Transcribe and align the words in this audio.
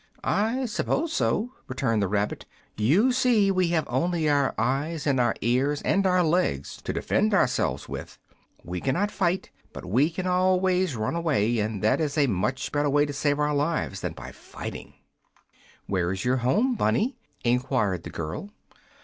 "I 0.23 0.65
suppose 0.65 1.13
so," 1.13 1.51
returned 1.67 2.01
the 2.01 2.07
rabbit; 2.07 2.47
"you 2.75 3.11
see 3.11 3.51
we 3.51 3.67
have 3.67 3.85
only 3.87 4.27
our 4.27 4.55
eyes 4.57 5.05
and 5.05 5.19
our 5.19 5.35
ears 5.41 5.79
and 5.83 6.07
our 6.07 6.23
legs 6.23 6.81
to 6.81 6.91
defend 6.91 7.35
ourselves 7.35 7.87
with. 7.87 8.17
We 8.63 8.81
cannot 8.81 9.11
fight, 9.11 9.51
but 9.73 9.85
we 9.85 10.09
can 10.09 10.25
always 10.25 10.95
run 10.95 11.15
away, 11.15 11.59
and 11.59 11.83
that 11.83 12.01
is 12.01 12.17
a 12.17 12.25
much 12.25 12.71
better 12.71 12.89
way 12.89 13.05
to 13.05 13.13
save 13.13 13.37
our 13.37 13.53
lives 13.53 14.01
than 14.01 14.13
by 14.13 14.31
fighting." 14.31 14.95
"Where 15.85 16.11
is 16.11 16.25
your 16.25 16.37
home, 16.37 16.73
bunny?" 16.73 17.15
enquired 17.43 18.01
the 18.01 18.09
girl. 18.09 18.49